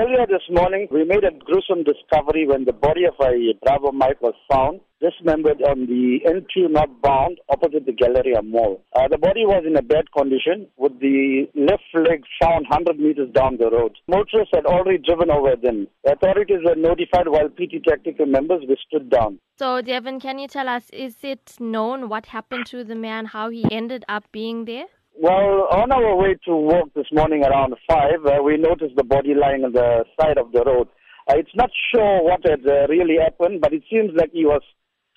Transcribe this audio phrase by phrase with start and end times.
[0.00, 4.22] Earlier this morning, we made a gruesome discovery when the body of a Bravo Mike
[4.22, 8.82] was found, dismembered on the N2 northbound opposite the Galleria Mall.
[8.96, 13.28] Uh, the body was in a bad condition with the left leg found 100 meters
[13.34, 13.92] down the road.
[14.08, 15.86] Motorists had already driven over them.
[16.04, 19.38] The authorities were notified while PT tactical members were stood down.
[19.58, 23.50] So, Dhevan, can you tell us, is it known what happened to the man, how
[23.50, 24.86] he ended up being there?
[25.22, 29.34] Well, on our way to work this morning around 5, uh, we noticed the body
[29.34, 30.88] lying on the side of the road.
[31.28, 34.62] Uh, it's not sure what had uh, really happened, but it seems like he was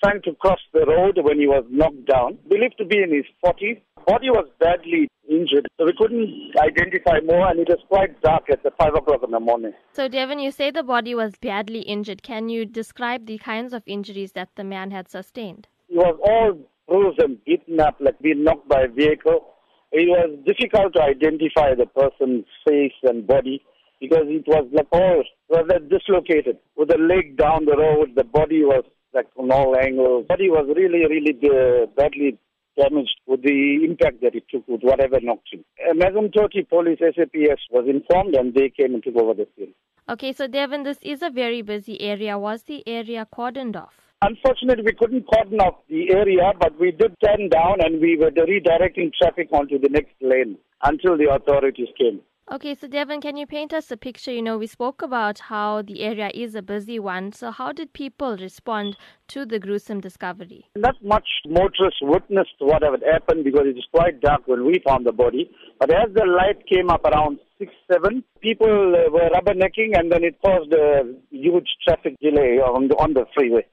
[0.04, 2.38] trying to cross the road when he was knocked down.
[2.50, 3.80] Believed to be in his 40s.
[4.06, 8.62] Body was badly injured, so we couldn't identify more, and it was quite dark at
[8.62, 9.72] the 5 o'clock in the morning.
[9.94, 12.24] So, Dhevan, you say the body was badly injured.
[12.24, 15.70] Can you describe the kinds of injuries that the man had sustained?
[15.88, 19.53] He was all bruised and beaten up, like being knocked by a vehicle.
[19.94, 23.62] It was difficult to identify the person's face and body
[24.02, 28.14] because it was like all was dislocated with the leg down the road.
[28.16, 30.26] The body was like from all angles.
[30.28, 32.40] Body was really, really uh, badly
[32.76, 35.64] damaged with the impact that it took with whatever knocked him.
[35.88, 39.76] Amanzimtoti Police SAPS was informed and they came and took over the scene.
[40.10, 42.38] Okay, so Dhevan, this is a very busy area.
[42.38, 43.94] Was the area cordoned off?
[44.22, 48.30] Unfortunately, we couldn't cordon off the area, but we did turn down and we were
[48.32, 52.20] redirecting traffic onto the next lane until the authorities came.
[52.52, 54.34] Okay, so Dhevan, can you paint us a picture?
[54.34, 57.32] You know, we spoke about how the area is a busy one.
[57.32, 58.98] So, how did people respond
[59.30, 60.66] to the gruesome discovery?
[60.76, 65.06] Not much motorists witnessed what had happened because it was quite dark when we found
[65.06, 65.50] the body.
[65.80, 70.24] But as the light came up around 6 7, people uh, were rubbernecking and then
[70.24, 73.66] it caused a huge traffic delay on the, on the freeway.